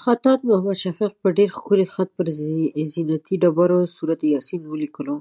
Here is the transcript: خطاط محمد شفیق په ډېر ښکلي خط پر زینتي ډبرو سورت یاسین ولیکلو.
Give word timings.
خطاط 0.00 0.40
محمد 0.48 0.76
شفیق 0.84 1.12
په 1.22 1.28
ډېر 1.36 1.48
ښکلي 1.56 1.86
خط 1.92 2.08
پر 2.16 2.26
زینتي 2.94 3.34
ډبرو 3.42 3.78
سورت 3.96 4.20
یاسین 4.34 4.62
ولیکلو. 4.66 5.16